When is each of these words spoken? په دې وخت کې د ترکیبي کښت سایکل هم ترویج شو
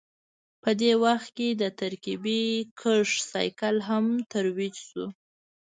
په 0.61 0.69
دې 0.81 0.91
وخت 1.03 1.29
کې 1.37 1.47
د 1.61 1.63
ترکیبي 1.79 2.43
کښت 2.79 3.17
سایکل 3.31 3.75
هم 3.87 4.05
ترویج 4.31 4.75
شو 4.87 5.05